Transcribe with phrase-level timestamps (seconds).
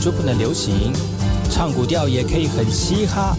[0.00, 0.92] 就不能流行，
[1.50, 3.36] 唱古调也可以很嘻哈。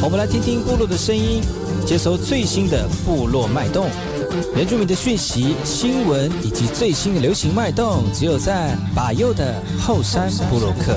[0.00, 1.42] 我们来听听部落的声音，
[1.84, 3.88] 接收最新的部落脉动、
[4.54, 10.96] 原住民的讯息、新闻以及最新的流行脉动，只有在把右的后山部落克。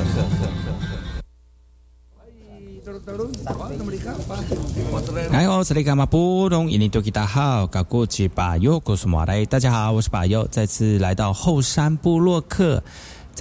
[5.32, 6.70] 哎呦，这里干嘛不懂？
[6.70, 9.44] 印尼多吉大好，搞过去把右告诉马来。
[9.46, 12.84] 大家好，我是把右，再次来到后山部落克。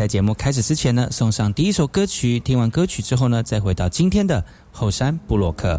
[0.00, 2.40] 在节目开始之前呢，送上第一首歌曲。
[2.40, 4.42] 听完歌曲之后呢，再回到今天的
[4.72, 5.78] 后山布洛克。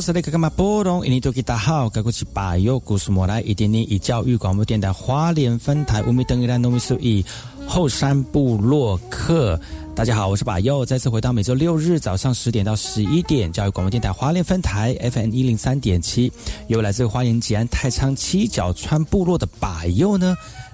[0.00, 1.04] 是那个干嘛波动？
[1.04, 7.24] 印尼多吉大好，该过去把右故事莫来，一点点以教育广播电台花莲分台乌米登伊兰农民数以
[7.66, 9.58] 后山部落客。
[9.94, 16.30] 大家好，我是把右，再次回到每周六日早上十点到十一点，教育广播电台花莲分台 FM 一零三点七，
[16.68, 20.36] 由来自花莲吉安太仓七角川部落的把右呢。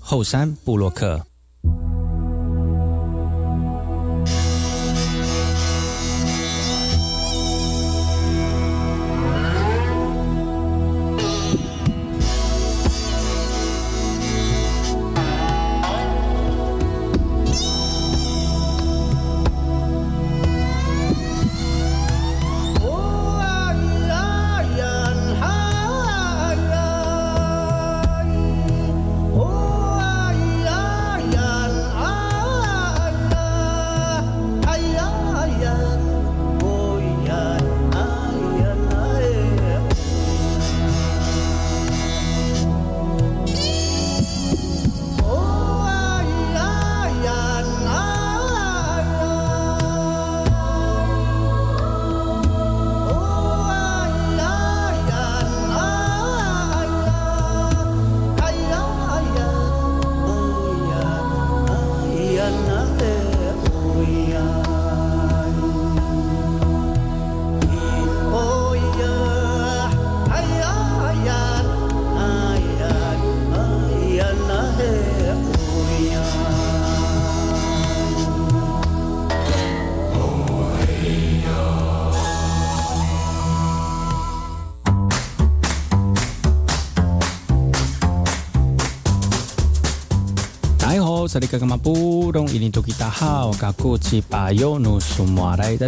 [0.00, 1.24] 后山布洛克。
[91.40, 91.46] 大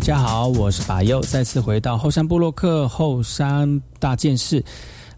[0.00, 4.64] 家好，我是巴尤，再次回到后山部落克后山大件事。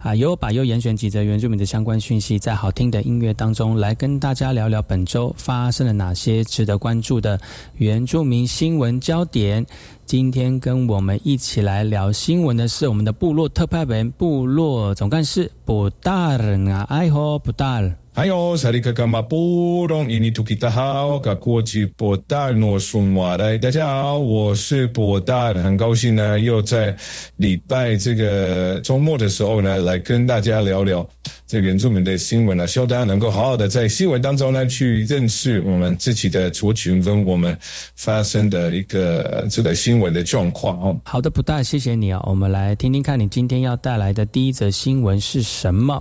[0.00, 7.40] 啊，由把又严选几则原住民的相关讯息，在好听的音乐当中来跟大家聊聊本周发生了哪些值得关注的
[7.76, 9.64] 原住民新闻焦点。
[10.04, 17.96] 今天跟我们一起来聊新闻的是我们的部落特派员、部落总干事布达尔啊，爱好，布达尔。
[18.16, 26.96] 还有萨利克干巴布隆伊尼图吉达好，噶国际博达诺苏马来，大家好，我是博达，很高兴呢，又在
[27.38, 31.04] 礼拜这个周末的时候呢，来跟大家聊聊
[31.44, 37.58] 这原住民的新闻啊，希望大家能够好好的在新闻当中呢，去认识我们自己的族群跟我们
[37.96, 40.96] 发生的一个这个新闻的状况哦。
[41.04, 46.00] 好的，不大，谢谢你啊，我们来听听看你今天要带来的第一则新闻是什么。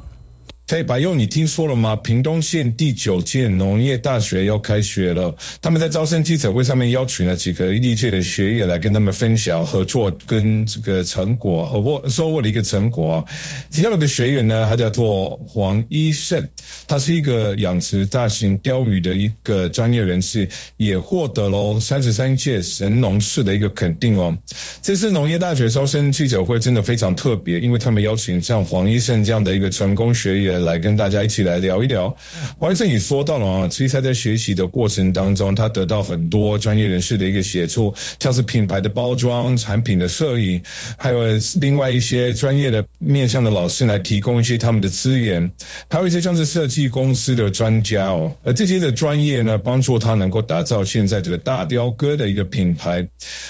[0.66, 1.94] 嘿，白佑，你听说了吗？
[1.98, 5.36] 屏东县第九届农业大学要开学了。
[5.62, 13.24] 他们在招生记者会上面邀请了几个历届的学业来跟他们分享合作跟这个成果，获收获的一个成果。
[13.70, 16.42] 其中有个学员呢，他叫做黄一胜，
[16.88, 24.36] 他是一个养殖大型鲷鱼的一个专业人士，也获得了三十三届神农氏的一个肯定哦。
[24.82, 30.53] 这次农业大学招生记者会真的非常特别，因为他们邀请像黄一胜这样的一个成功学员。
[30.60, 32.16] 来跟大家一起来聊一聊。
[32.60, 40.62] 王医生也说到了啊，其实他在学习的过程当中，他得到很多专业人士的一个协助，像是品牌的包装、产品的摄影，
[40.98, 41.20] 还有
[41.60, 45.50] 另外一些专业的面向的老师来提供一些他们的资源，
[45.90, 53.06] 还有一些像是设计公司的专家哦，而这些的专业呢，帮助他能够打造现在这个大雕哥的一个品牌。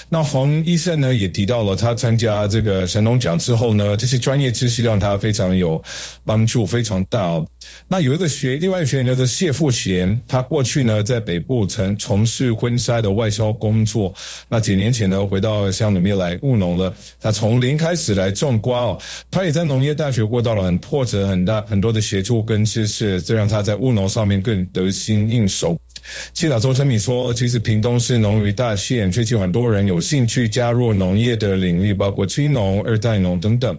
[0.08, 5.82] 那黄医生呢，也提到了他参加这个神农奖之后呢，这些专业知识让他非常有
[6.24, 6.93] 帮助，非常。
[7.04, 7.46] 到
[7.88, 14.12] 那有一个学，另外一个学员叫做谢富贤，他过去呢在北部曾从事婚纱的外销工作，
[14.48, 18.98] 那几年前呢回到乡里面来务农了，他从零开始来种瓜哦，
[19.30, 25.76] 他也在农业大学过到了很挫折很大很多的协助跟知识，这让他在务农上面更得心应手。
[26.32, 33.78] 青岛周生敏说，其实屏东是农渔大县，最近很多人有兴趣加入农业的领域，包括青农、二代农等等。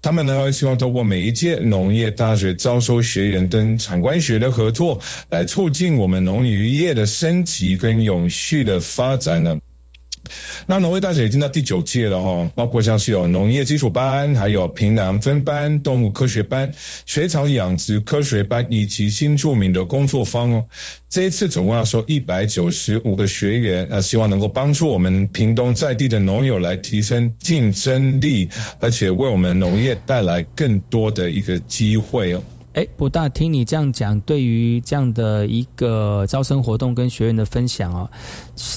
[0.00, 5.00] 他们呢，希望通过每一届农业大学招收学员跟产官学的合作，
[5.30, 9.58] 来促进我们农渔业的升级跟永续的发展呢。
[10.66, 16.70] 那农业大学已经到第九届了哈，包括像是有农业基础班，还有平南分班、动物科学班、
[17.06, 20.64] 水草养殖科学班以及新著名的工作坊哦。
[21.08, 28.48] 这一次总共要收一百九十五个学员，呃，希望能够帮助我们屏东在地的农友来提升竞争力，
[28.80, 32.42] 而且为我们农业带来更多的一个机会哦。
[32.74, 38.10] 哎，不大听你这样讲，对于这样的一个招生活动跟学员的分享哦，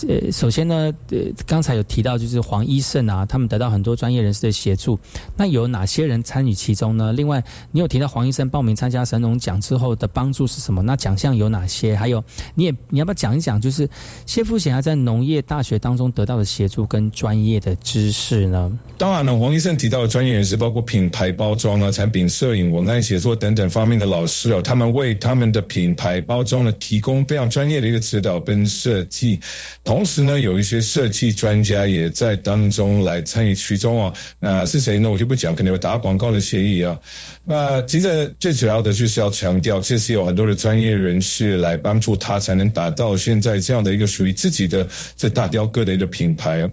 [0.08, 5.00] 呃，首先呢，呃，刚才有提到就是黄医生啊，他们得到很多专业人士的协助，
[5.36, 7.12] 那有哪些人参与其中呢？
[7.12, 10.84] 另外，你有提到黄医生报名参加神农奖之后的帮助是什么？
[10.84, 11.96] 那奖项有哪些？
[11.96, 12.24] 还有，
[12.54, 13.90] 你也你要不要讲一讲，就是
[14.28, 18.72] 谢富贤他在农业大学当中得到的协助跟专业的知识呢？
[18.96, 23.87] 当然了，黄医生提到的专业人士包括品牌包装啊、产品摄影、文案写作等等方。
[23.88, 29.40] 面的老师哦，他们为他们的品牌包装呢提供非常专业的一个指导跟设计，
[29.84, 34.14] 同时呢，有一些设计专家也在当中来参与其中哦。
[34.40, 35.10] 那是谁呢？
[35.10, 37.00] 我就不讲，肯定有打广告的协议啊。
[37.46, 46.70] 那其实最主要的就是要强调，这是有很多的专业人士来帮助他，才能达到现在这样的一个属于自己的这大雕哥的一个品牌。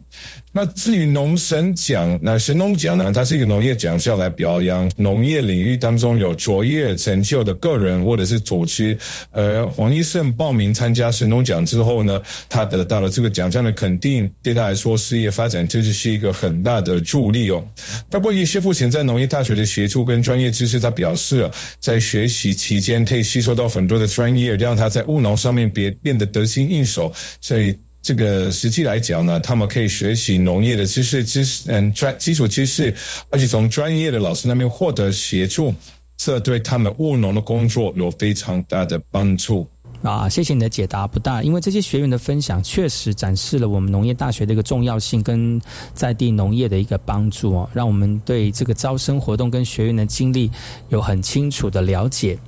[0.56, 3.10] 那至于农神奖，那神农奖呢？
[3.12, 8.96] 它是一个农业奖项，来表扬农业领域当中有卓越成就的个人或者是组织。
[9.32, 17.66] 呃，黄医胜报名参加神农奖之后呢，他得到了这个奖项的肯定，对他来说事业发展就是一个很大的助力哦。
[18.08, 27.76] 包括以谢富贤在农业大学的协助跟专业知识，他表示在学习期间可以吸收到很多的专业，让他在务农上面别变得得心应手，所以。
[28.04, 32.94] 这个实际来讲呢，他们可以学习农业的知识、知识嗯专基础知识，
[33.30, 35.74] 而且从专业的老师那边获得协助，
[36.18, 39.66] 这对他们务农的工作有非常大的帮助。
[40.02, 45.58] 啊，谢谢你的解答，不大，因为这些学员的分享确实展示了我们农业大学的一个重要性跟
[45.94, 50.50] 在地农业的一个帮助哦，让我们对这个招生活动跟学员的经历
[50.90, 52.38] 有很清楚的了解。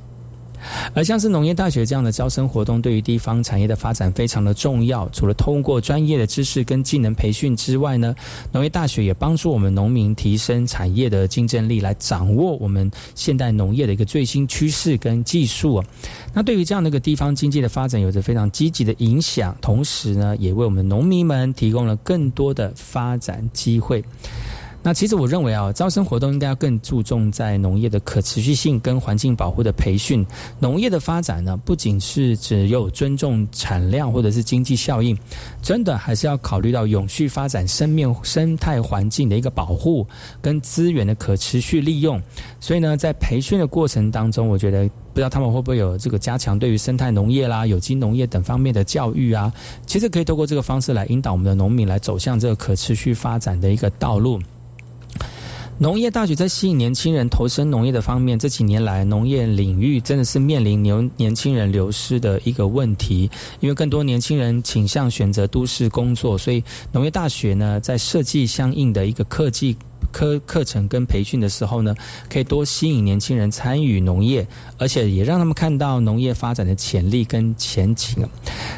[0.94, 5.08] 而像是农业大学这样的招生活动，对于地方产业的发展非常的重要。
[5.10, 8.14] 除了通过专业的知识跟技能培训之外呢，
[8.52, 15.82] 农业大学也帮助我们农民提升产业的竞争力，来掌握我们现代农业的一个最新趋势跟技术。
[16.32, 24.04] 那对于这样的一个地方经济的发展，有着非常积极的影响，同时呢，也为我们农民们提供了更多的发展机会。
[24.86, 30.24] 那其实我认为啊，招生活动应该要更注重在农业的可持续性跟环境保护的培训。
[30.60, 35.18] 农业的发展呢，不仅是只有尊重产量或者是经济效应，
[35.60, 40.06] 真的还是要考虑到永续发展、生命生态环境的一个保护
[40.40, 42.22] 跟资源的可持续利用。
[42.60, 49.52] 所以呢，在培训的过程当中，我觉得不知道他们会不会有这个加强对于生态农业啦、有机农业等方面的教育啊。
[49.84, 54.40] 其实可以透过这个方式来引导我们的农民来走向这个可持续发展的一个道路。
[55.78, 63.30] 农业大学在吸引年轻人投身农业的方面，这几年来农业领域真的是面临年年轻人流失的一个问题，
[63.60, 69.76] 因为更多年轻人倾向选择都市工作，所以农业大学呢在设计相应的一个科技。
[70.12, 71.94] 课课程跟培训的时候呢，
[72.30, 74.46] 可以多吸引年轻人参与农业，
[74.78, 78.26] 而且也让他们看到农业发展的潜力跟前景。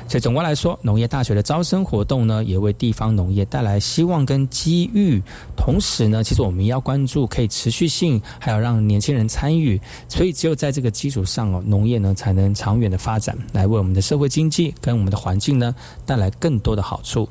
[0.08, 5.22] 所以总的来说，农业大学的招生活动呢，也为地方农业带来希望跟机遇。
[5.56, 9.80] 同时呢，其实我们要关注可以持续性，还有让年轻人参与。
[10.08, 15.74] 所以只有在这个基础上哦，农业呢才能长远的发展，来为我们的社会经济跟我们的环境呢
[16.06, 17.28] 带来更多的好处。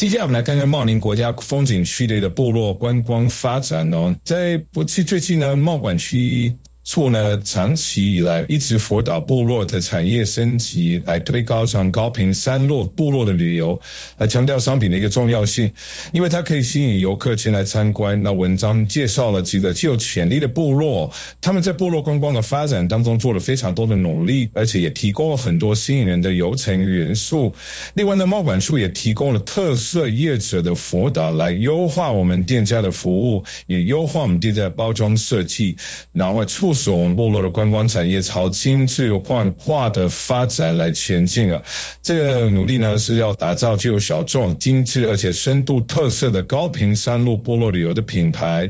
[0.00, 6.56] 接下来我们来看看茂林国家风景区内的部落观光发展哦，在不去最近呢，茂管区。
[6.90, 13.80] 处呢，长期以来一直辅导部落的产业升级，来推高上高频山落部落的旅游，
[14.18, 15.70] 来强调商品的一个重要性，
[16.12, 18.20] 因为它可以吸引游客前来参观。
[18.20, 21.08] 那文章介绍了几个具有潜力的部落，
[21.40, 27.54] 他们在部落观光的发展当中做了非常多的努力，而且也提供了很多吸引人的游程元素。
[27.94, 35.76] 另外呢，贸管处也提供了特色业者的辅导，来优化我们店家的服务，也优化我们店家的包装设计，
[36.12, 36.74] 然后促。
[36.80, 41.62] 使我们部落的观光产业朝精致化化的发展来前进啊！
[42.00, 48.66] 这个努力呢是要打造具有小众、精致而且深度特色的高频山路部落旅游的品牌，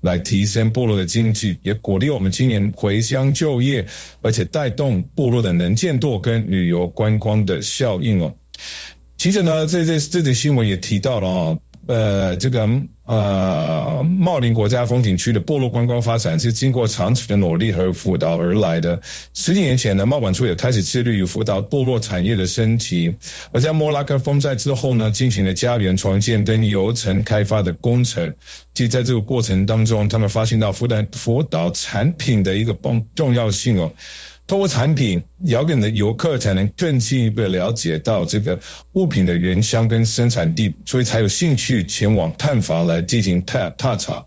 [0.00, 3.84] 来提升部落的经济，也鼓励我们今年回乡就业，
[4.22, 8.34] 而且带动部落的能见度跟旅游观光的效应哦。
[9.18, 11.58] 其实呢，这这这则新闻也提到了啊。
[11.90, 12.68] 呃，这个
[13.04, 19.00] 呃，茂林国家风景区的部落观光发展是经过长期的努力和辅导而来的。
[19.34, 23.12] 十几年前呢，茂管处也开始致力于辅导部落产业的升级。
[23.50, 28.32] 而在莫拉克风灾之后呢，进行了家园重建跟游程开发的工程。
[28.72, 33.92] 其在这个过程当中，他们发现到辅导辅导产品的一个重重要性哦。
[34.50, 38.58] 通过产品，遥远的游客才能更进一步了解到这个
[38.94, 44.20] 物品的原乡跟生产地，所以才有兴趣前往探访来进行探探查。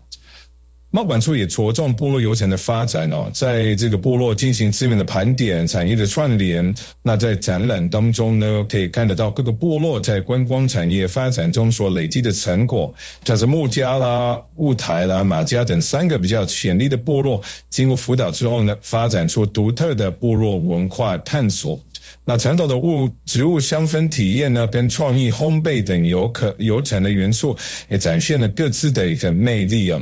[0.94, 6.72] 贸管处也着重部落游程的发展哦，在这个部落进行资源的盘点、产业的串联。
[7.02, 21.76] 那在展览当中呢，可以看得到各个部落在观光产业发展中所累积的成果，像是木家啦、雾台啦、马家等三个比较潜力的部落，经过辅导之后呢，发展出独特的部落文化探索。
[22.24, 27.56] 那传统的物植物香氛体验呢，跟创意烘焙等游客游程的元素，
[27.88, 30.00] 也展现了各自的一个魅力啊。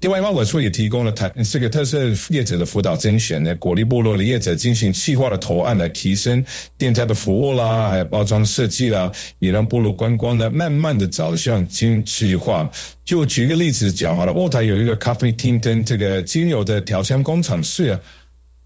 [0.00, 6.44] 另外，贸管处也提供了台这个特色业者的辅导甄选呢，鼓励部落的业者进行细化的投案，来提升
[6.76, 12.68] 店家的服务啦，还有包装设计啦，也让部落观光呢慢慢的走向精细化。
[13.04, 18.00] 就举个例子讲好了，渥台有一个咖啡厅跟这个精油的调香工厂是啊，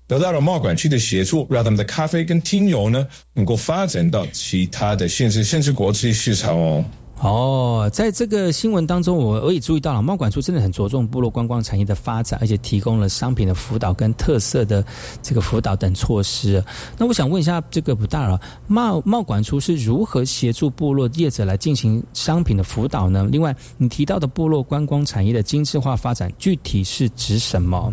[0.07, 6.85] 得到了贸管区的协助，让他们的咖啡跟精油呢能够发展到其他的县市，甚至国际市场哦。
[7.23, 14.85] 哦，在这个新闻当中，我我也注意到了，贸管处真的很着重部落观光产业的发展，而且提供了商品的辅导跟特色的
[15.23, 16.63] 这个辅导等措施。
[16.99, 23.27] 那我想问一下，这个不大了，贸贸管处是如何协助部落业者来进行商品的辅导呢？
[23.33, 27.93] 另外，你提到的部落观光产业的精致化发展，具体是指什么？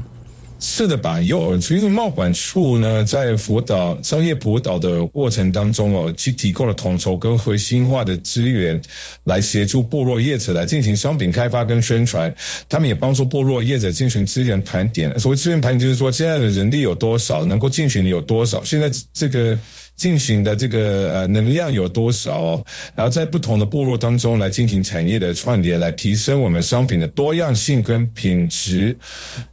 [0.65, 1.19] 是的吧？
[1.19, 8.81] 有，其实贸管处呢，在辅导商业辅导的过程当中哦，去提供了统筹跟核心化的资源，
[9.25, 12.33] 来协助部落业者来进行商品开发跟宣传。
[12.69, 15.19] 他们也帮助部落业者进行资源盘点。
[15.19, 18.63] 所谓资源盘点，就是说现在的人力有多少，能够进行的有多少。
[18.63, 19.59] 现在这个。
[19.95, 22.63] 进行的这个呃能量有多少？
[22.95, 28.97] 然后在不同的部落当中来进行产业的串联，来提升我们商品的多样性跟品质。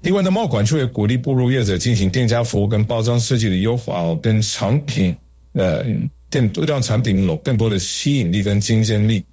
[0.03, 5.15] 另外呢，贸管处也鼓励部落业者进行店家服务跟包装设计的优化，跟产品
[5.53, 5.85] 呃
[6.31, 9.25] 更多让产品有更多的吸引力跟竞争力。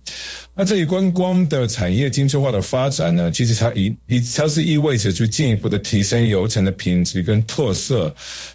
[0.55, 8.13] 那这一观光的产业精致化的发展呢，其实它意意它是意味着去进一步的提升游程的品质跟特色，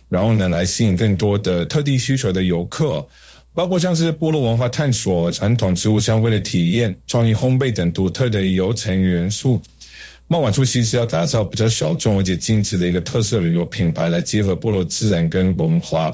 [0.08, 3.06] 然后呢来吸引更多的特地需求的游客，
[3.54, 9.62] 包括像是部落文化探索、传统植物香味的体验、创意烘焙等独特的游程元素。
[10.26, 16.12] 茂晚处其实要打造比较小众而且精致的一个特色旅游品牌，来结合部落自然跟文化。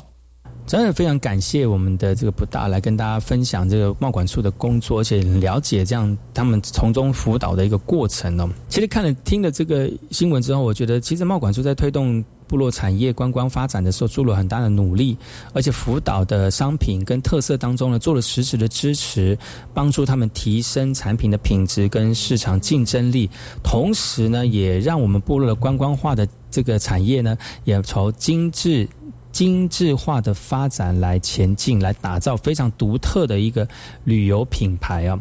[0.68, 8.46] 真的非常感谢我们的这个不大来跟大家分享这个贸管处的工作，而且了解这样他们从中辅导的一个过程哦。
[8.68, 15.16] 其实看了听了这个新闻之后，我觉得其实贸管处在推动部落产业观光发展的时候做了很大的努力，
[15.54, 19.38] 而且辅导的商品跟特色当中呢做了实质的支持，
[19.72, 23.30] 帮助他们提升产品的品质跟市场竞争力，
[23.64, 27.34] 同时呢也让我们部落的观光化的这个产业呢
[27.64, 28.87] 也从精致。
[29.32, 33.68] 精致化的发展来前进，来打造非常独特的一个
[34.04, 35.18] 旅游品牌啊。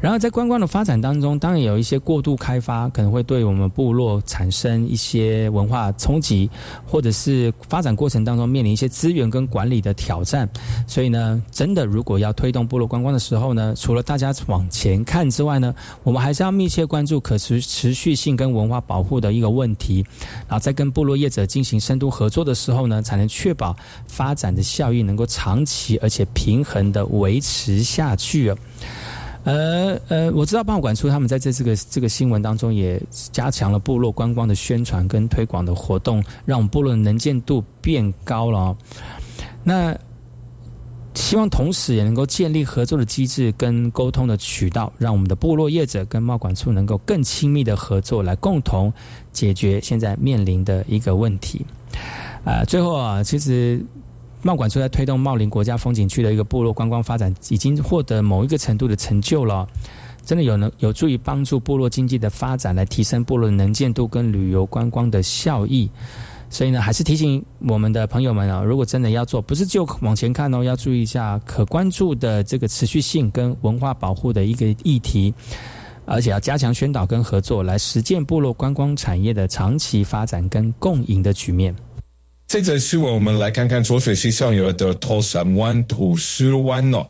[0.00, 6.48] 然后在观光的发展当中，当然有一些过度开发，可能会对我们部落产生一些文化冲击，
[6.86, 10.48] 或者是发展过程当中面临一些资源跟管理的挑战。
[10.86, 20.04] 所以呢，真的如果要推动部落观光的时候呢，除了大家往前看之外呢，我们还是要密切关注可持持续性跟文化保护的一个问题。
[20.48, 23.74] 然后在跟部落业者进行深度合作的时候呢，才能确保
[24.06, 28.52] 发展的效益能够长期而且平衡的维持下去。
[29.44, 38.74] 呃呃，我知道报管处他们在这这个这个新闻当中也加强了部落观光的宣传跟推广的活动，让我们部落的能见度变高了。
[39.62, 39.94] 那
[41.14, 48.92] 希望同时也能够建立合作的机制跟沟通的渠道，让我们的部落业者跟贸管处能够更亲密的合作，来共同
[49.30, 51.64] 解决现在面临的一个问题。
[52.44, 53.84] 啊，最后啊，其实。
[54.44, 59.66] 茂管处在推动茂林国家风景区的一个部落观光发展，已经获得某一个程度的成就了，
[60.22, 65.90] 真的有能有助于帮助部落经济的发展，来提升部落能见度跟旅游观光的效益。
[66.50, 75.32] 所以呢，还是提醒我们的朋友们啊，如果真的要做，不是就往前看哦，要注意一下可关注的这个持续性跟文化保护的一个议题，
[76.04, 81.74] 而且要加强宣导跟合作，来实践部落观光产业的长期发展跟共赢的局面。
[82.46, 87.06] 这则新闻，我们来看看浊水溪上游的头山湾土石湾哦，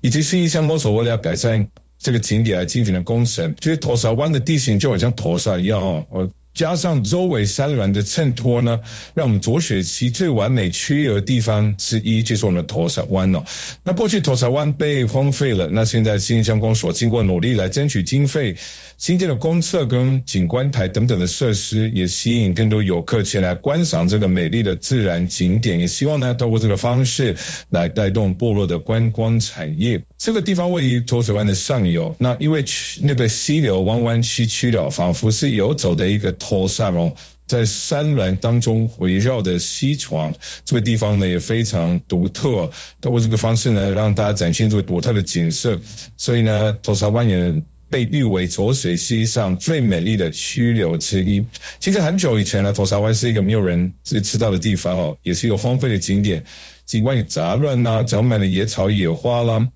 [0.00, 1.66] 以及是一项摸索为了改善
[1.98, 3.52] 这个景点而进行的工程。
[3.60, 6.30] 其实头山湾的地形就好像头山一样哦。
[6.54, 8.80] 加上周围山峦的衬托呢，
[9.12, 13.42] 让我们左雪溪最完美区域的地方之一就是我们的驼山湾哦。
[13.82, 18.54] 那过去驼山湾被荒废了，那现在新乡公所经过努力来争取经费，
[18.96, 25.80] 新建的公厕跟景观台等等的设施，也吸引更多游客前来观赏这个美丽的自然景点。
[25.80, 27.34] 也希望呢，透过这个方式
[27.70, 30.00] 来带动部落的观光产业。
[30.16, 32.64] 这个地方位于驼水湾的上游，那因为
[33.02, 36.32] 那个溪流弯弯曲曲的，仿佛是游走的一个。
[36.46, 37.10] 托萨哦，
[37.46, 40.30] 在山峦当中围绕的溪床，
[40.62, 42.70] 这个地方呢也非常独特。
[43.00, 45.80] 通过这个方式呢，让大家展现这个独特的景色。
[46.18, 47.54] 所以呢，托沙湾也
[47.88, 51.42] 被誉为浊水溪上最美丽的曲流之一。
[51.80, 56.44] 其实很久以前呢，托沙湾是一个没有人知道的地方哦，也是一个荒废的景点。
[56.84, 59.66] 景观也杂乱呐，长满了野草野花啦。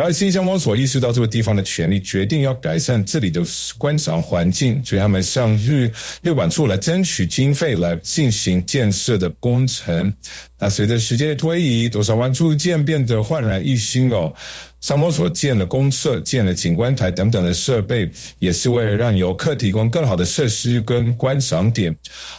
[0.00, 3.42] 然后新乡公所意识到这个地方的权利，决定要改善这里的
[3.76, 10.10] 观赏环境，所以他们向日日管处来争取经费来进行建设的工程。
[10.58, 14.32] 那随着时间的推移，多少湾处渐变得焕然一新哦。
[14.80, 21.94] 上摩所建了公厕、建了景观台等等的设备，也是为了让游客提供更好的设施跟观赏点。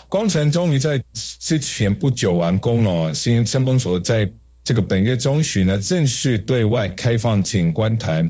[0.09, 3.13] 工程终于在之前不久完工了。
[3.13, 4.27] 新上摩所在
[4.63, 8.29] 这个本月中旬呢，正式对外开放景观台。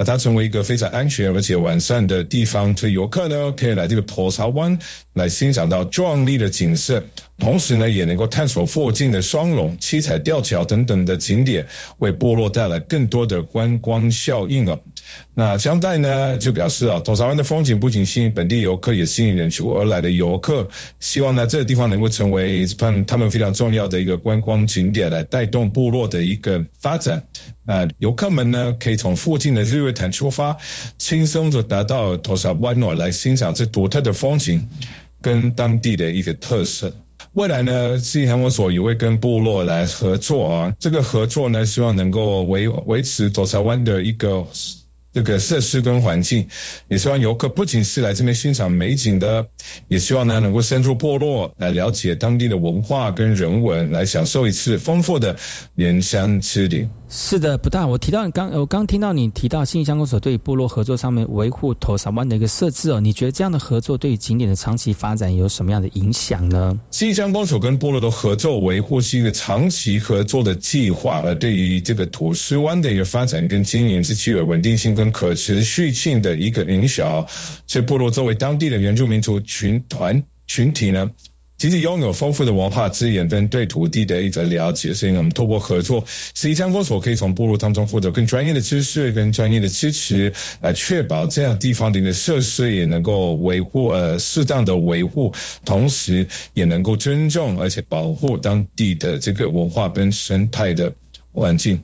[0.00, 4.78] 那它成为一个非常安全而且完善的地方，所以游客呢可以来这个婆沙湾
[5.14, 7.02] 来欣赏到壮丽的景色，
[7.36, 11.66] 同时呢也能够探索附近的双龙、七彩吊桥等等的景点，
[11.98, 14.78] 为部落带来更多的观光效应啊。
[15.34, 20.66] 那相待呢，就表示啊，土沙湾的风景不仅吸引本地游客，也吸引人群而来的游客。
[20.98, 22.66] 希望呢，这个地方能够成为
[23.06, 27.22] 他们非常重要的一个观光景点，来带动部落的一个发展。
[27.66, 30.56] 啊，游客们呢，可以从附近的日月潭出发，
[30.98, 34.66] 轻松的达到土沙湾哦，来欣赏这独特的风景
[35.22, 36.92] 跟当地的一个特色。
[37.34, 40.74] 未来呢，西航我所也会跟部落来合作啊。
[40.80, 44.44] 这个合作呢，希望能够维维持土沙湾的一个。
[45.12, 46.46] 这个设施跟环境，
[46.88, 49.44] 也希望游客不仅是来这边欣赏美景的，
[49.88, 55.36] 也希望呢能够深入部落来了解当地的文化跟人文，来享受一次丰富的
[55.74, 56.86] 莲香之旅。
[57.10, 57.86] 是的，不大。
[57.86, 66.78] 我提到你刚，我刚听到你提到信义乡公所对部落合作上面维护头沙湾的一个设置哦，你觉得这样的合作对于景点的长期发展有什么样的影响呢？
[66.90, 77.24] 信义乡公所跟部落的合作维护是一个长期合作的计划，而对于这个土司湾的一个发展跟经营是具有稳定性跟可持续性的一个影响。
[77.66, 81.08] 所以部落作为当地的原住民族群团群体呢？
[81.60, 95.34] 其实拥有丰富的文化资源跟对土地的一个了解，所以我们透过合作，实际上公所可以从部落当中获得更专业的知识跟专业的支持，来确保这样地方的设施也能够维护呃适当的维护，
[95.64, 100.92] 同时也能够尊重而且保护当地的这个文化跟生态的
[101.32, 101.80] 环境。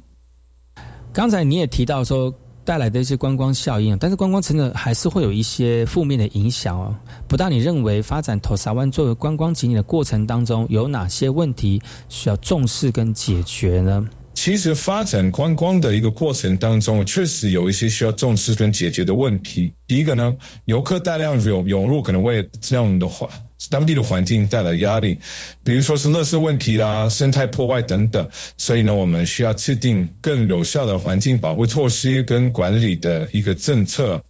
[1.13, 2.33] 刚才你也提到说。
[2.65, 6.97] 带来的一些观光效应，但是观光城的还是会有一些负面的影响哦。
[7.29, 14.09] 不大，你认为发展头沙湾作为观光景点的过程当中，有哪些问题需要重视跟解决呢？
[14.33, 19.73] 其实发展观光的一个过程当中，确实有一些需要重视跟解决的问题。
[19.87, 23.29] 第一个呢，游客大量涌涌入，可能会这样的话。
[23.71, 25.19] 当地的环境带来压力，
[25.63, 34.23] 比如说是垃圾问题啦、生态破坏等等，所以呢，我们需要制定更有效的环境保护措施跟管理的一个政策。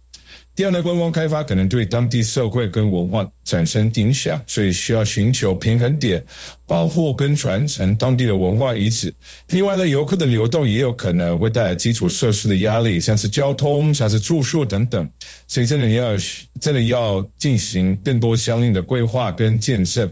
[0.55, 6.23] 第二呢，观光开发可能对当地社会跟文化产生影响，所以需要寻求平衡点，
[6.65, 9.13] 保护跟传承当地的文化遗址。
[9.49, 15.05] 另外呢，游客的流动也有可能会带来基础设施的压力，像是交通、像是住宿等等。
[15.45, 16.15] 所以真的要
[16.61, 20.09] 真的要进行更多相应的规划跟建设。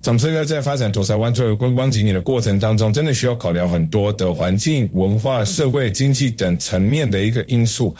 [0.00, 7.94] 总之呢，在发展土沙湾作为观光景点的过程当中，真的需要考量很多的环境、文化、社会、经济等层面的一个因素。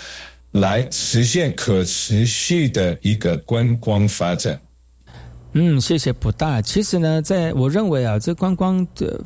[0.61, 4.61] 来实现可持续的一个观光发展。
[5.59, 6.61] 嗯，谢谢不大。
[6.61, 9.19] 其实呢，在我认为啊，这观光的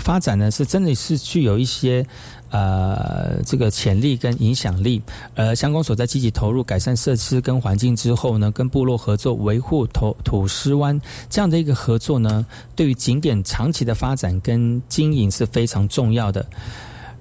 [0.00, 2.04] 发展呢，是真的是具有一些
[2.50, 5.00] 呃这个潜力跟影响力。
[5.36, 12.44] 而相关所在积极投入改善设施跟环境之后呢，跟部落合作维护土土司湾这样的一个合作呢，
[12.74, 16.44] 对于景点长期的发展跟经营是非常重要的。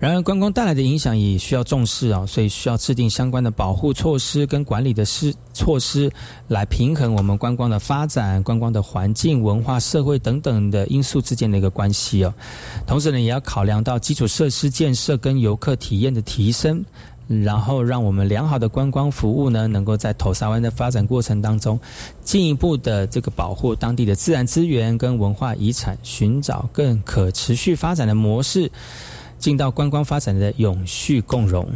[0.05, 6.11] 然而，观光带来的影响也需要重视啊，所以需要制定相关的保护措施跟管理的施措施，
[6.47, 12.31] 来平衡我们观光的发展、观光的环境、文化、社会等等的因素之间的一个关系哦。
[12.85, 16.85] 同时呢，也要考量到基础设施建设跟游客体验的提升，
[17.27, 21.79] 然后让我们良好的观光服务呢，能够在头沙湾的发展过程当中，
[22.23, 28.69] 进一步的这个保护当地的自然资源跟文化遗产，寻找更可持续发展的模式。
[29.45, 31.69] 进到观光发展的永续共荣。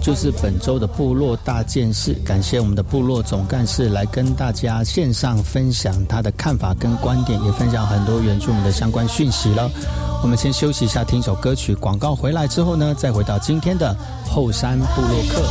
[0.00, 9.70] 就是本周的部落大件事，感谢我们的部落总干事来跟大家线上分享他的看法跟观点，也分享很多原住民的相关讯息了。
[10.22, 11.74] 我们先休息一下，听首歌曲。
[11.74, 13.94] 广告回来之后呢，再回到今天的
[14.28, 15.42] 后山部落客。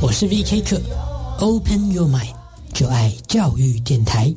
[0.00, 0.80] 我是 VK 客
[1.40, 2.37] ，Open Your Mind。
[2.78, 4.32] 就爱教育电台。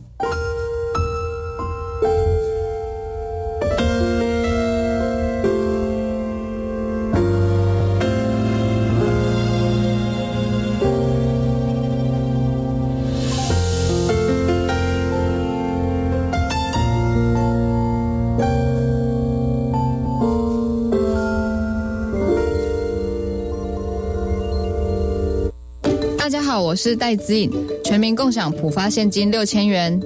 [26.81, 27.51] 是戴子颖，
[27.83, 30.01] 全民共享普发现金六千元，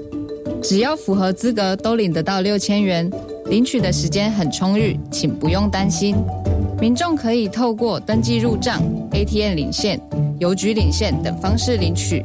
[0.62, 3.10] 只要符合资格都领得到六千元，
[3.46, 6.18] 领取的时间很充裕，请不用担心。
[6.78, 9.98] 民众可以透过登记入账、ATM 领现、
[10.38, 12.22] 邮局领现等方式领取。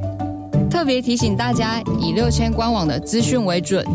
[0.68, 3.86] 特别提醒大家，以六千官网的资讯为准，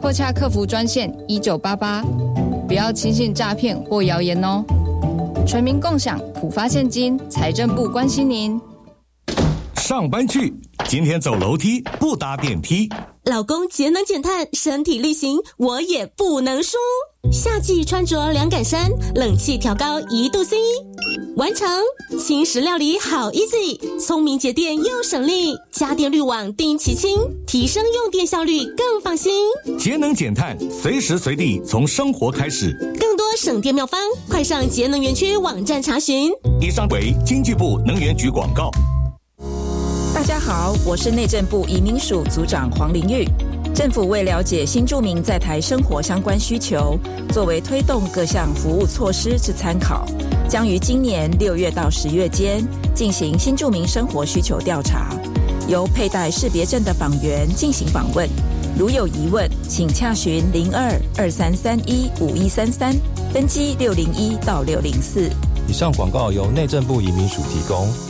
[0.00, 2.02] 或洽客服专线一九八八，
[2.66, 4.64] 不要轻信诈骗或谣言哦。
[5.46, 8.58] 全民共享普发现金，财政部关心您。
[9.90, 10.54] 上班去，
[10.88, 12.88] 今天走楼梯不搭电梯。
[13.24, 16.76] 老公节能减碳，身体力行，我也不能输。
[17.32, 20.58] 夏季穿着凉感衫，冷气调高一度 C，
[21.34, 21.68] 完成。
[22.20, 29.32] 轻食料理好 easy，聪明节电又省力，家电滤网定期清，提升用电效率更放心。
[29.76, 32.70] 节能减碳，随时随地从生活开始。
[32.96, 36.30] 更多省电妙方，快上节能园区网站查询。
[36.60, 38.70] 以上为经济部能源局广告。
[40.12, 43.26] 大家好，我是内政部移民署组长黄玲玉。
[43.72, 46.98] 政府为了解新住民在台生活相关需求，
[47.32, 50.04] 作为推动各项服务措施之参考，
[50.48, 55.14] 将于今年六月到十月间进行新住民生活需求调查，
[55.68, 58.28] 由佩戴识别证的访员进行访问。
[58.76, 62.94] 如有疑问，请洽询零二二三三一五一三三，
[63.32, 65.30] 分机六零一到六零四。
[65.68, 68.09] 以上广告由内政部移民署提供。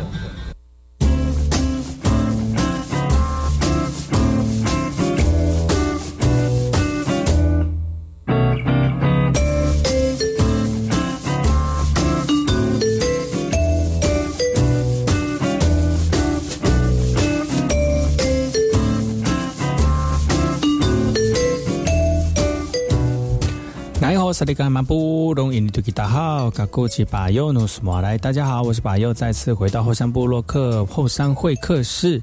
[24.41, 32.19] 萨利甘马布隆印尼图吉达好，卡古吉巴尤努斯马来，大家好，我是巴尤，再次回到后山部落客后山会客室。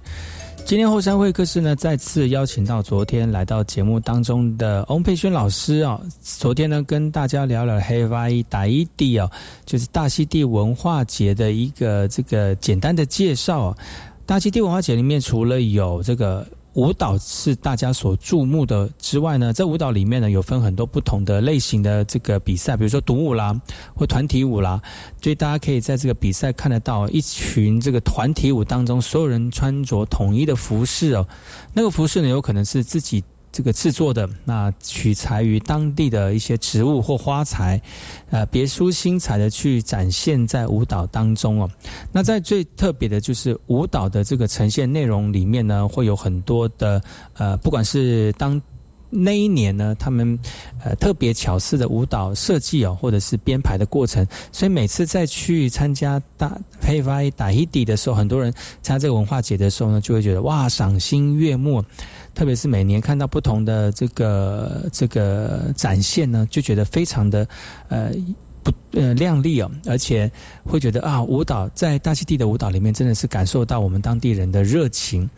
[0.64, 6.00] 今天后山会客室呢，再次邀请到昨天来到节目当中的翁佩轩老师啊。
[6.20, 9.31] 昨天呢，跟大家聊了黑发伊达伊地哦，
[9.64, 13.72] 就是大溪地文化节的一个这个简单的介绍。
[14.26, 16.44] 大溪地文化节里面，除了有这个。
[16.79, 23.61] 舞蹈是大家所注目的之外呢，在舞蹈里面呢，有分很多不同的类型的这个比赛，比如说独舞啦，
[23.97, 24.81] 或团体舞啦，
[25.21, 31.27] 所以大家可以在这个比赛看得到一群这个团体舞当中，所有人穿着统一的服饰哦，
[31.75, 33.25] 那个服饰呢，有可能是自己。
[33.50, 37.80] 这个制作的那取材于当地的一些植物或花材，
[38.30, 41.70] 呃，别出心裁的去展现在舞蹈当中哦。
[42.12, 47.02] 那在最特别的就是舞蹈的这个呈现内容里面呢，会有很多的
[47.34, 48.61] 呃，不管是当
[49.11, 50.38] 那一年呢，他们
[50.84, 61.82] 呃特别巧思的舞蹈设计哦，或者是编排的过程，所以每次再去参加大黑发打一底的时候，很多人参加这个文化节的时候呢，就会觉得哇，赏心悦目。
[62.38, 67.44] 特别是每年看到不同的这个这个展现呢，就觉得非常的
[67.88, 68.12] 呃
[68.68, 70.31] 不呃亮丽哦，而且
[70.64, 75.28] 会觉得啊，舞蹈在大溪地的舞蹈里面真的是感受到我们当地人的热情。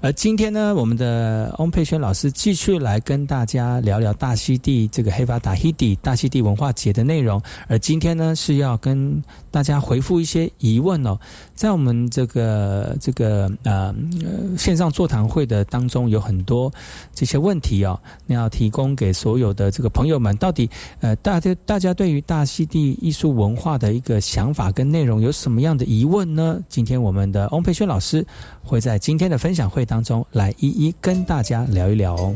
[0.00, 7.40] 而今天呢，我们的翁佩轩老师继续来跟大家聊聊大溪地这个黑发达希地大溪地文化节的内容。
[7.68, 11.18] 而今天呢，是要跟大家回复一些疑问哦。
[11.54, 13.94] 在我们这个这个呃
[14.56, 16.72] 线上座谈会的当中，有很多
[17.14, 26.58] 这些问题哦，你要提供给所有的这个朋友们，到底呃大家大家对于大溪地艺术文化的一个想法跟内容有什么样的疑问呢？
[26.68, 28.26] 今天我们的翁佩轩老师
[28.62, 32.34] 会在今天的分享会当中来一一跟大家聊一聊哦。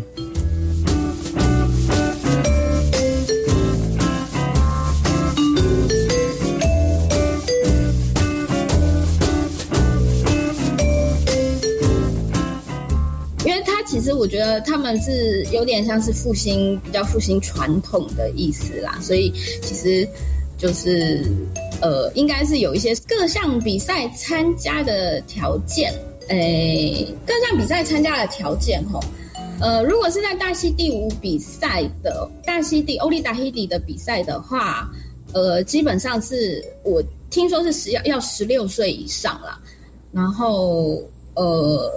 [13.86, 20.08] 其实我觉得他们是有点像是复兴，比较复兴传统的意思啦，所以其实
[20.64, 21.22] 就是
[21.82, 25.92] 呃，应该是有一些各项比赛参加的条件，
[26.28, 28.98] 诶，各项比赛参加的条件吼，
[29.60, 34.90] 呃，如果是在大溪地五比赛的大溪地欧利达希迪的比赛的话，
[35.34, 39.60] 呃，基本上是我听说是十要要十六岁以上啦。
[40.12, 40.98] 然后
[41.34, 41.92] 呃，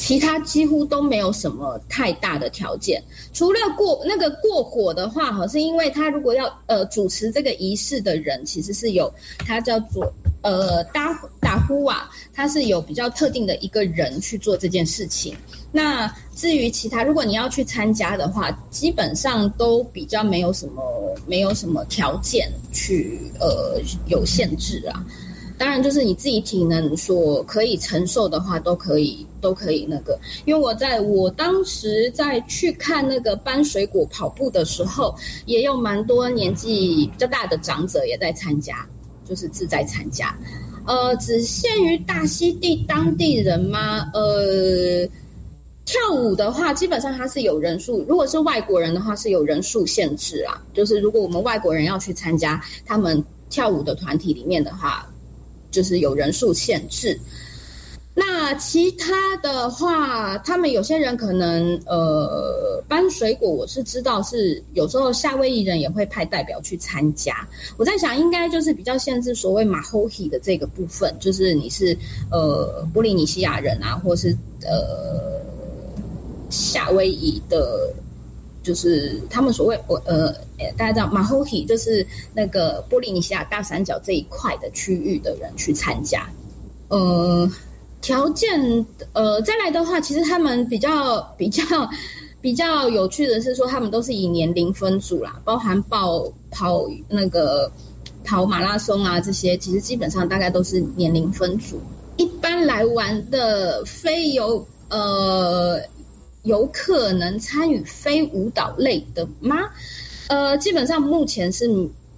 [0.00, 3.02] 其他几乎都没有什么太大的条件，
[3.34, 10.10] 除了过那个过火的话，哈，是因为他如果要呃主持这个仪式的人，其实是有他叫做
[10.40, 15.36] 呃达达呼瓦，他是有比较特定的一个人去做这件事情。
[15.70, 20.82] 那至于其他，如果你要去参加的话，基本上都比较没有什么
[21.26, 25.04] 没有什么条件去呃有限制啊。
[25.60, 30.18] 当然，就是你自己体能所可以承受的话，都可以，都可以那个。
[30.46, 38.88] 因为我在我当时在去看那个搬水果跑步的时候，也有蛮多年纪比较大的长者也在参加，
[39.28, 40.34] 就是自在参加。
[40.86, 44.10] 呃，只限于大溪地当地人吗？
[44.14, 45.06] 呃，
[45.84, 50.58] 跳舞的话，基本上它是有人数，如果是外国人的话，是有人数限制啊。
[50.72, 55.06] 就是如果我们外国人要去参加他们跳舞的团体里面的话。
[55.70, 57.18] 就是有人数限制，
[58.14, 67.48] 那其他的话，他们有些人可能呃搬水果，我是知道是有时候夏威夷人也会派代表去参加。
[67.76, 71.96] 我在想，应该就是比较限制所谓马后希的这个部分，就是你是
[72.30, 75.40] 呃波利尼西亚人啊，或是呃
[76.50, 77.92] 夏威夷的。
[78.70, 80.32] 就是他们所谓我呃，
[80.76, 86.30] 大家知道马后希就是那个波利尼西亚大三角这一块的区域的人去参加。
[86.86, 87.50] 呃，
[88.00, 91.64] 条件呃再来的话，其实他们比较比较
[92.40, 97.68] 比较有趣的是说，他们都是以年龄分组啦，包含报跑那个
[98.24, 101.80] 跑马拉松啊这些，其实基本上大概都是年龄分组。
[102.18, 105.80] 一般来玩的非游呃。
[106.42, 109.56] 有可能参与非舞蹈类的吗？
[110.28, 111.68] 呃，基本上目前是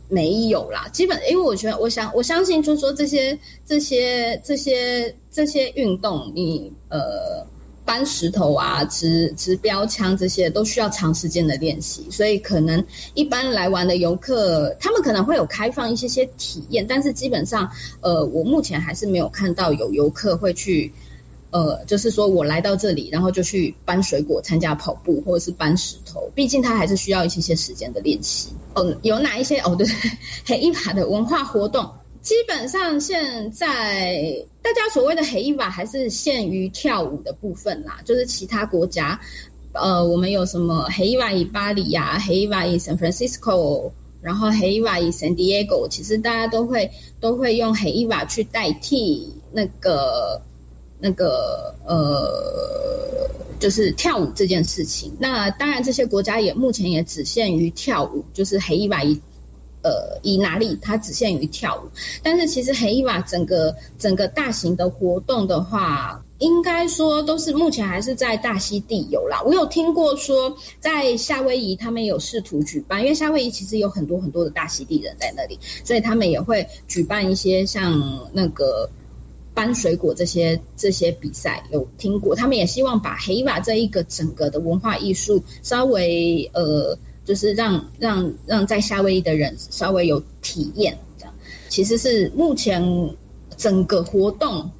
[0.08, 0.86] 没有啦。
[0.92, 7.44] 基本因为我觉得，我想我相信，就是说这些这些这些这些运动，你呃
[7.84, 12.06] 搬石头啊、持持标枪这些，都需要长时间的练习。
[12.10, 17.68] 所以可能一般来玩的游客，他们可能会有开放一些些体验，但是基本上，
[18.02, 20.92] 呃，我目前还是没有看到有游客会去。
[21.52, 26.26] 呃，就是说我来到这里，然后就去搬水果、参加跑步，或者是搬石头。
[26.34, 28.48] 毕竟它还是需要一些些时间的练习。
[28.74, 29.58] 哦，有哪一些？
[29.58, 29.86] 哦，对，
[30.46, 31.86] 黑伊瓦的文化活动，
[32.22, 38.00] 基本上现在大家所谓的黑伊瓦还是限于跳舞的部分啦。
[38.02, 39.20] 就是其他国家，
[39.74, 50.40] 呃，我们有什么黑伊瓦以巴黎呀，黑伊瓦以 San Francisco，然后黑伊瓦以 San Diego，其实大家都会都会用黑伊瓦去代替那个。
[51.04, 55.12] 那个呃，就是跳舞这件事情。
[55.18, 59.20] 那当然，这些国家也目前也只限于跳舞，就是黑伊瓦以
[59.82, 61.90] 呃以哪里它只限于跳舞。
[62.22, 69.42] 但是其实黑伊瓦整个整个大型的活动的话，应该说都是目前还是在大溪地有啦。
[69.44, 78.00] 我有听过说，在夏威夷他们有试图举办，因为夏威夷其实有很多很多的大溪地人在那里，所以他们也会举办一些像
[78.32, 78.88] 那个。
[79.54, 91.34] 搬水果这些这些比赛有听过，他们也希望把黑瓦这一个整个的文化艺术稍微呃，就是让让让在夏威夷的人稍微有体验，这样
[91.68, 92.82] 其实是目前
[93.56, 94.70] 整个活动。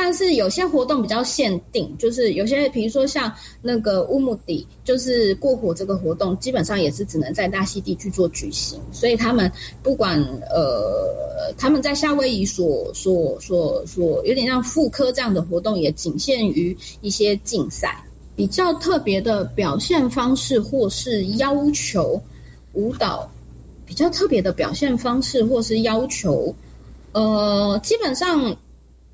[0.00, 8.80] 但是有些活动比较限定，就是有些，比如说像那个乌木迪，就是过火这个活动，基本上也是只能在大溪地去做举行。
[8.92, 9.50] 所以他们
[9.82, 18.00] 不管呃，他们在夏威夷所所所所有点像妇科这样的活动，也仅限于一些竞赛
[18.36, 22.22] 比较特别的表现方式，或是要求
[22.74, 23.28] 舞蹈
[23.84, 26.54] 比较特别的表现方式，或是要求
[27.10, 28.56] 呃，基本上。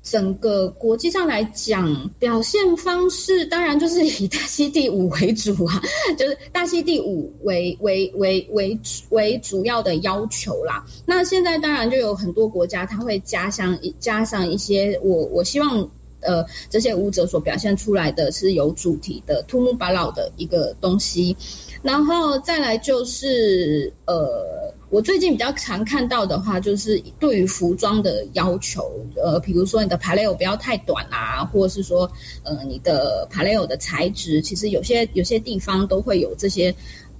[0.07, 5.81] 整个国际上来讲，表现方式当然就是以大溪地舞为主啊，
[6.15, 8.79] 就是大溪地舞为为为为
[9.09, 10.85] 为主要的要求啦。
[11.07, 15.79] 那现在当然就有很多国家，它会加上加上一些，我我希望
[16.21, 21.35] 呃这些舞者所表现出来的是有主题的土木巴老的一个东西，
[21.81, 24.71] 然后再来就是呃。
[24.89, 28.83] 我最近比较常看到的话，就是对于服装的要求，
[29.15, 32.09] 呃，比如说你的 paleo 不要太短啊，或者是说，
[32.43, 36.73] 呃，你的 paleo 的材质，其实有些有些地方都会有这些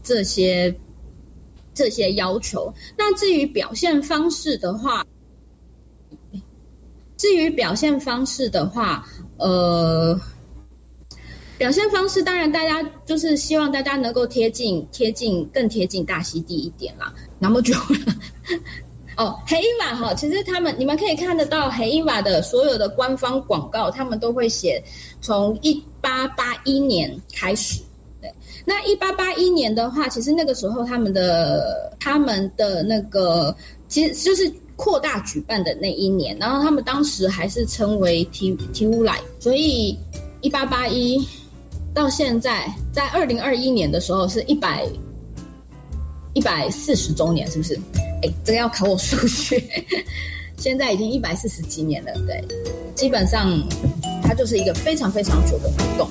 [0.03, 0.73] 这些
[1.73, 2.73] 这些要求。
[2.97, 5.05] 那至于表现方式的话，
[7.17, 9.05] 至于表现方式的话，
[9.37, 10.19] 呃。
[11.57, 17.13] 表现方式当然，大家就是希望大家能够贴近、贴近、更贴近大溪地一点啦。
[17.39, 18.15] 那么久了，
[19.17, 24.83] 哦，黑伊娃哈，其实他们你们可以看得到黑伊娃的所有的官方广告，他们都会写
[25.21, 27.81] 从一八八一年开始。
[28.21, 28.33] 对，
[28.65, 33.55] 那一八八一年的话，其实那个时候他们的他们的那个
[33.87, 39.97] 其实就是扩大举办的那一年，然后他们当时还是称为提提乌莱，所以
[40.41, 41.25] 一八八一
[41.95, 44.85] 到现在，在二零二一年的时候是一百。
[46.33, 47.79] 一百四十周年是不是？
[48.21, 49.63] 哎，这个要考我数学。
[50.59, 52.43] 现在已经一百四十几年了，对，
[52.93, 53.49] 基本上
[54.21, 56.09] 它就是一个非常非常久的活动。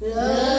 [0.00, 0.57] 人。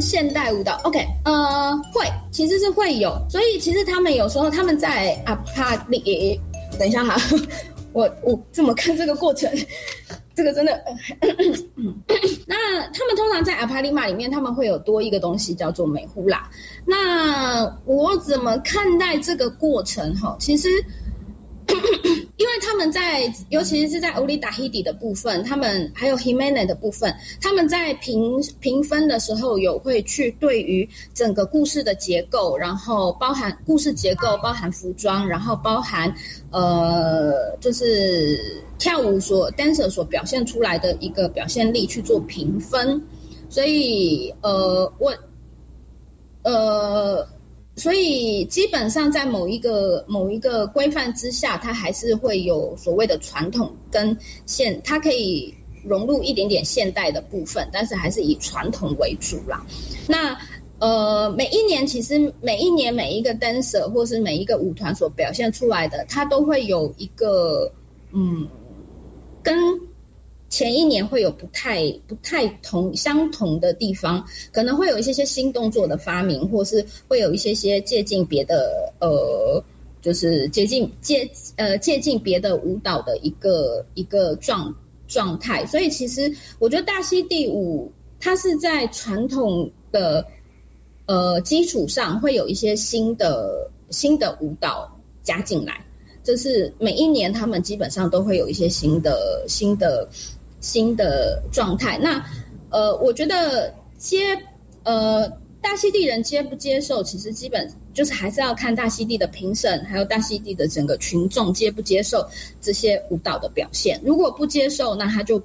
[0.00, 6.40] 现代舞蹈，OK，呃，会，其实是会有，所以其实他们有时候他们在阿帕里，
[6.78, 7.16] 等一下哈，
[7.92, 9.50] 我我怎么看这个过程？
[10.34, 10.82] 这个真的，
[12.46, 16.48] 那他们通常在阿帕里玛里面，他们会有多一个东西叫做美呼啦。
[16.86, 20.14] 那我怎么看待这个过程？
[20.16, 20.68] 哈，其实。
[22.36, 36.12] 因为他们在，尤其是在欧里达希迪的部分，他们还有 Himene 的部分，他们在评评分的时候，有会去对于整个故事的结构，然后包含故事结构，包含服装，然后包含
[36.50, 43.00] 呃，就是跳舞所 dancer 所表现出来的一个表现力去做评分，
[43.48, 45.14] 所以呃，我
[46.42, 47.26] 呃。
[47.80, 54.14] 所以基本上在某一个某一个规范之下，它还是会有所谓的传统跟
[54.44, 59.64] 现，它可以融入一点点现代的部分，但是还是以传统为主啦。
[60.06, 60.36] 那
[60.78, 67.72] 呃，每一年其实每一年每一个 dancer 或是每一个舞团所表现出来的，它都会有一个
[68.12, 68.46] 嗯
[69.42, 69.56] 跟。
[70.50, 74.22] 前一年会有不太不太同相同的地方，
[74.52, 79.62] 可能会有一些些新动作的发明，或是会有一些些借鉴别的呃，
[80.02, 84.74] 就是接近借呃借鉴别的舞蹈的一个一个状
[85.06, 85.64] 状态。
[85.66, 90.26] 所以其实我觉得大溪地舞它是在传统的
[91.06, 94.90] 呃基础上会有一些新的新的舞蹈
[95.22, 95.86] 加进来，
[96.24, 100.08] 就是每一年他们基本上都会有一些新的新的。
[100.60, 102.24] 新的状态，那
[102.70, 104.38] 呃，我觉得接
[104.84, 105.28] 呃
[105.60, 112.26] 大溪地人接不接受，其实基本就是还是要看大溪地的评审，还有大溪地的整个群众接不接受
[112.60, 114.00] 这些舞蹈的表现。
[114.04, 115.42] 如果不接受，那他就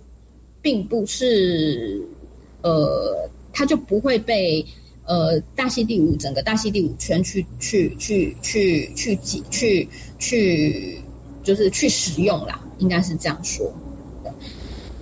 [0.61, 2.01] 并不是
[2.61, 4.65] 呃，他就不会被
[5.05, 9.89] 呃大溪地舞整个大溪地舞圈去去去去去挤去
[10.19, 11.01] 去
[11.43, 13.71] 就是去使用啦，应该是这样说。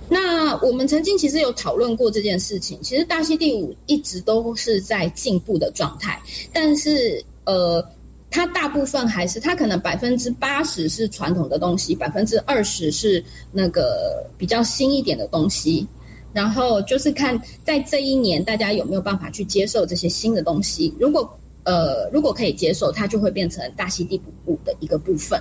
[0.08, 2.78] 那我们曾经其实有讨论过这件事情。
[2.82, 6.20] 其实大溪地舞一直都是在进步的状态，
[6.52, 7.84] 但是呃，
[8.30, 15.86] 它大部分还是它可能百分之八十是传统的东西，百分之二十是那个比较新一点的东西。
[16.32, 20.92] 然后就是看在这一年大家有没有办法去接受这些新的东西。
[20.98, 25.40] 如果呃如果可以接受，它就会变成大溪地舞的一个部分。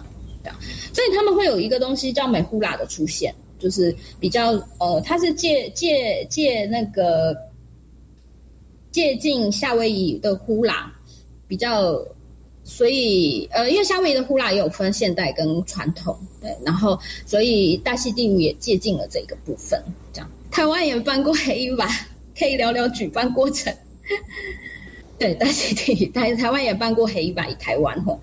[0.94, 3.34] 所以他们会有一个东西叫美呼啦的出现。
[3.64, 7.34] 就是比较呃，它是借借借那个
[8.92, 10.94] 借进夏威夷的呼啦，
[11.48, 11.98] 比较，
[12.66, 20.30] 所以呃，因为夏威夷的呼啦也有分现代跟传统，对，然后所以大溪地舞也借进了这个部分，这样。
[20.52, 21.88] 台湾也办过黑马，
[22.38, 23.74] 可以聊聊举办过程。
[25.18, 28.20] 对，大溪地台台湾也办过黑马，台湾吼。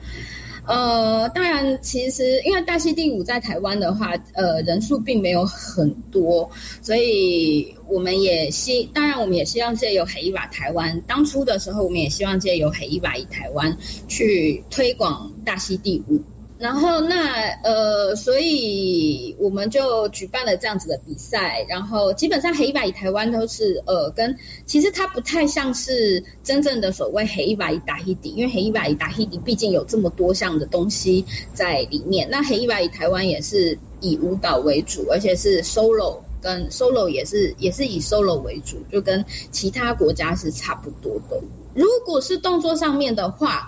[0.67, 6.49] 呃，当然，其实因为大溪地舞在台湾的话，呃，人数并没有很多，
[6.81, 11.01] 所以我们也希，当然我们也希望借由黑一瓦台湾。
[11.07, 16.21] 当初的时候，我们也希望借由黑一把以台湾去推广大溪地舞。
[16.61, 21.65] 然后那呃，所以我们就举办了这样子的比赛。
[21.67, 24.37] 然后基本上黑一把以台湾都是呃，跟
[24.67, 32.29] 其实它不太像是真正的所谓黑一把以打黑底，因为黑一白以打黑底毕竟有这么多项的东西在里面。
[32.31, 41.41] 那黑一白以台湾也是以舞蹈为主，而且是 solo 跟 solo 也是也是以 solo 为主，就跟其他国家是差不多的。
[41.73, 43.67] 如果是动作上面的话，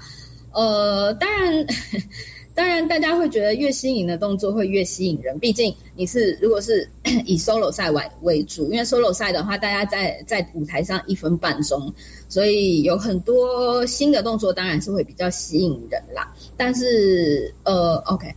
[0.52, 1.66] 呃，当然。
[2.54, 5.38] 当然，大家会觉得越新颖的动作会越吸引人。
[5.38, 6.86] 毕竟你是如果是
[7.24, 11.90] 以 solo 赛为为主，因为 solo 赛的话，大家在在舞台上一分半钟，
[12.28, 16.30] 所以有很多新的动作，当然是会比较吸引人啦。
[16.54, 18.30] 但是呃，OK，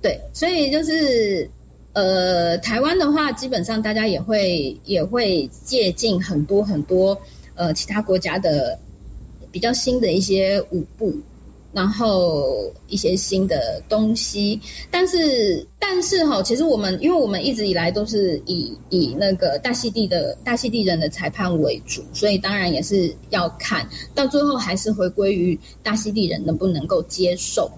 [0.00, 1.48] 对，所以就是
[1.92, 7.18] 呃，台湾的话，基本上大家也会也会借鉴很多很多
[7.54, 8.78] 呃其他国家的
[9.52, 11.14] 比较新的一些舞步。
[11.72, 14.60] 然后一些新的东西，
[14.90, 27.70] 但是但是哈，其实我们因为我们一直以来都是以以那个大溪地的大溪地人的裁判为主，所以当然也是要看到最后还是回归于大溪地人能不能够接受。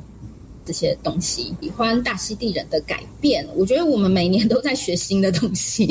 [0.64, 3.46] 这些东西，喜欢大溪地人的改变。
[3.54, 5.86] 我觉得我们每年都在学新的东西，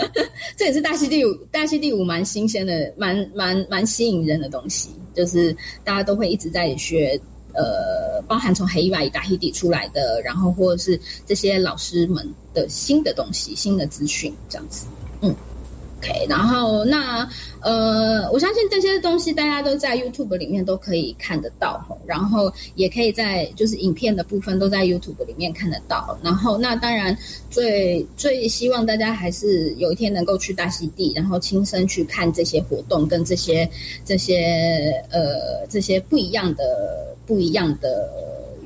[0.56, 4.90] 这也是大溪地舞大溪地舞蛮新鲜的，蛮蛮蛮吸引人的东西。
[5.14, 7.16] 就是大家都会一直在学，
[7.52, 14.86] 呃，包含从黑伊瓦伊达黑底出来的，然后或者是这些老师们的新的东西、新的资讯这样子。
[15.20, 15.32] 嗯，
[16.04, 17.26] OK，然后那
[17.60, 26.18] 呃，我相信这些东西大家都在 YouTube 里面都可以看得到，然后也可以在就是影片的部分都在 YouTube 里面看得到。
[26.22, 27.16] 然后那当然
[27.50, 33.68] 最最希望大家还是有一天能够去大溪地，然后亲身去看这些活动跟这些
[34.04, 38.10] 这些呃这些不一样的不一样的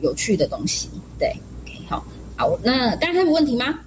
[0.03, 0.89] 有趣的东西。
[1.19, 1.29] 对
[1.63, 2.05] ，OK，好，
[2.37, 3.79] 好，那大家还有问题吗？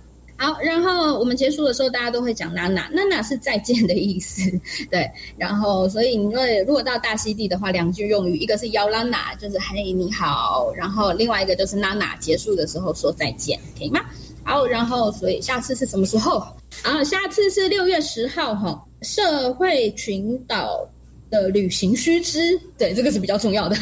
[0.41, 4.41] 好，然后我们结束的时候，大家都会讲娜娜，娜娜是再见的意思，
[4.89, 5.07] 对。
[5.37, 14.01] 然后，所以因为如果到大溪地的话，两句用语，一个是邀拉娜，就是嘿你好，然后另外一个就是娜娜，结束的时候说再见，可以吗？
[14.43, 16.43] 好，然后所以下次是什么时候？
[16.81, 20.89] 啊，下次是六月十号哈，社会群岛。
[21.31, 23.75] 的旅行须知，对这个是比较重要的，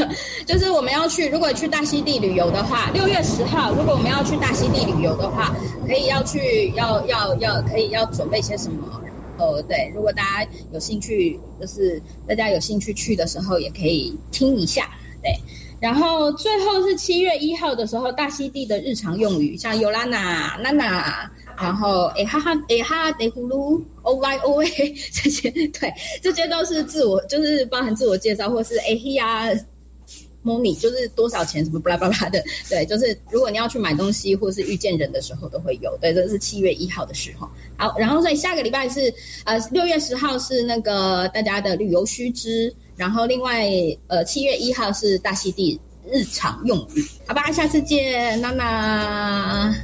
[0.45, 5.53] 就是我们要去，如果去大溪地旅游的话，六月十号，如果我们要去大溪地旅游的话，
[5.87, 9.01] 可以要去，要要要，可以要准备些什么？
[9.39, 14.87] 呃，对，如果大家有兴趣，就是大家有兴趣去的时候，也可以听一下，
[15.23, 15.31] 对。
[15.81, 21.31] 然后最后是七月一号的时候，大溪地的日常用语，像尤拉娜、娜娜。
[21.61, 24.67] 然后诶哈哈诶哈得呼噜 o y o a
[25.11, 29.49] 这些对，这些都是自我，就是包含自我介绍，或是诶嘿呀
[30.43, 37.47] ，money 就是多少钱什么巴拉巴拉的，对，就是如果你要去买东西或是遇见人的时候都会有，对，这是七月一号的时候。
[37.75, 43.67] 好，然后所以下个礼拜是呃六月十号是那个大家的旅游须知，然后另外
[44.07, 45.77] 呃七月一号是大溪地
[46.09, 49.75] 日常用语，好吧，下次见，娜娜。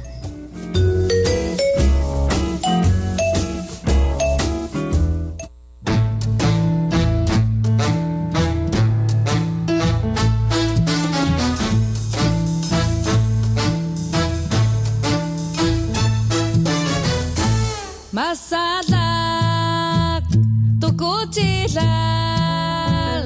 [21.34, 23.22] txilal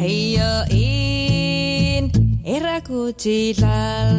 [0.00, 2.10] Heio in
[2.56, 4.14] errako txilal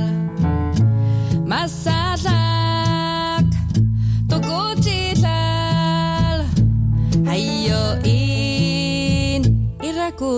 [1.52, 3.48] Mazatlak
[4.32, 6.40] toko txilal
[8.04, 9.42] in
[9.90, 10.32] errako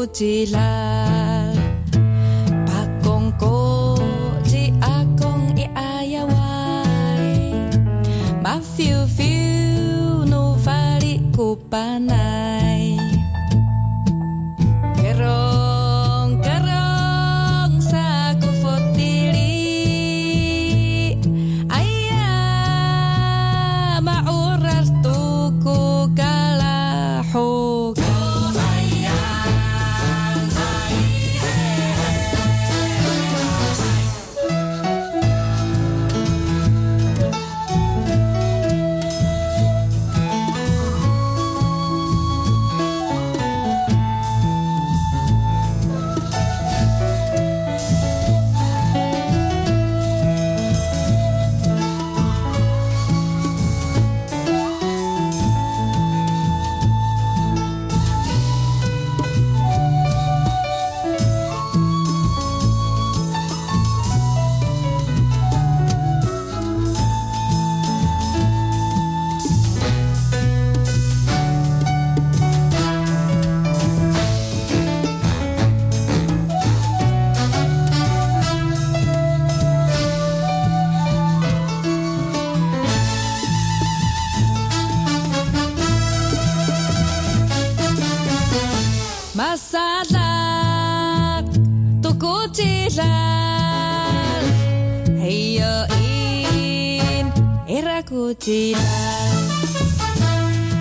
[98.34, 99.30] tirar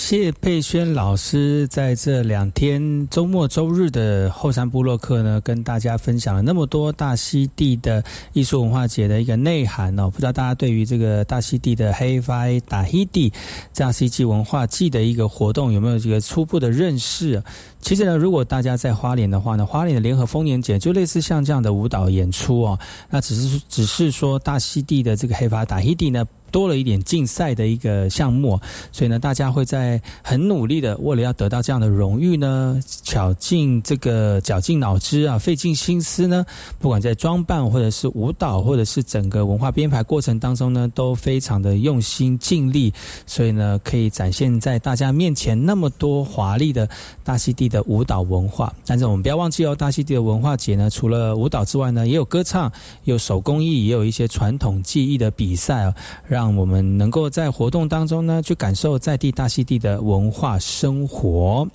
[0.08, 10.08] 谢佩轩老师在这两天周末周日的后山部落客呢，跟大家分享了那么多大溪地的艺术文化节的一个内涵哦。
[10.08, 13.32] 不知道大家对于这个大溪地的黑发打黑地
[13.74, 17.42] 大溪季文化季的一个活动有没有这个初步的认识？
[17.80, 22.78] 其实呢，如果大家在花莲的话呢，花莲的联合丰年节就类似像这样的舞蹈演出哦，
[23.10, 26.24] 那只是只是说大溪地的这个黑发打黑地呢。
[26.56, 28.58] 多了一点竞赛的一个项目，
[28.90, 36.46] 所以呢，大家会在很努力的为了要得到这样的荣誉呢，绞尽这个绞尽脑汁啊，费尽心思呢，
[36.78, 42.90] 不管在装扮或者是舞蹈，或者是整个文化编排过程当中呢，都非常的用心尽力，
[43.26, 46.88] 所以呢，可以展现在大家面前那么多华丽的
[47.22, 48.74] 大溪地的舞蹈文化。
[48.86, 52.72] 但是我们不要忘记哦，大溪地的文化节呢，除了舞蹈之外呢，也有歌唱，
[53.04, 55.94] 有手工艺，也有一些传统技艺的比赛哦。
[56.26, 61.66] 让让我们能够在活动当中呢，去感受在地大溪地的文化生活。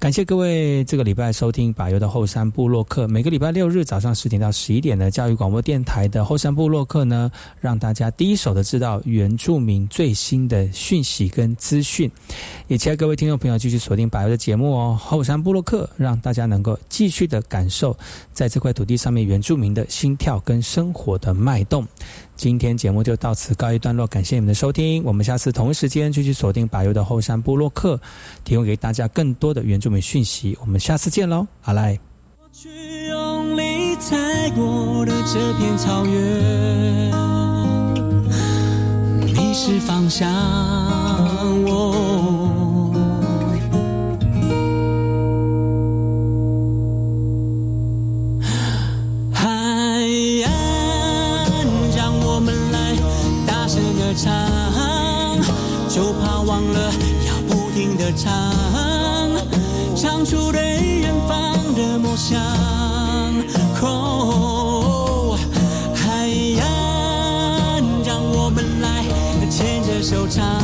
[0.00, 3.06] 感谢各位这个礼拜收听把油的后山部落客。
[3.06, 7.30] 每个礼拜六日早上十点到十一点的教育广播电台的后山部落客呢，
[7.60, 12.10] 让大家第一手的知道原住民最新的讯息跟资讯。
[12.66, 17.96] 也期待各位听众朋友继续锁定把油的节目哦，后山部落客，让大家能够继续的感受
[18.32, 21.86] 在这块土地上面原住民的心跳跟生活的脉动。
[22.42, 25.00] 今天节目就到此告一段落，感谢你们的收听。
[25.04, 28.00] 我们下次同一时间继续锁定百优的后山部落客，
[28.42, 30.58] 提供给大家更多的原住民讯息。
[30.60, 31.96] 我们下次见喽，阿来。
[32.52, 32.68] 去
[33.06, 37.12] 用力踩过的这片草原，
[39.24, 40.91] 迷失方向。
[56.44, 56.92] 忘了
[57.26, 58.30] 要不停的唱，
[59.94, 60.60] 唱出对
[61.00, 62.40] 远方的梦想。
[63.80, 65.38] 哦，
[65.94, 66.64] 海洋，
[68.04, 69.04] 让我们来
[69.50, 70.61] 牵着手唱，